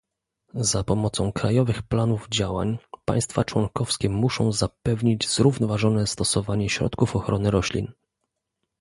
Za 0.55 0.83
pomocą 0.83 1.31
krajowych 1.31 1.81
planów 1.83 2.27
działań 2.29 2.77
państwa 3.05 3.43
członkowskie 3.43 4.09
muszą 4.09 4.51
zapewnić 4.51 5.29
zrównoważone 5.29 6.07
stosowanie 6.07 6.69
środków 6.69 7.15
ochrony 7.15 7.51
roślin 7.51 7.91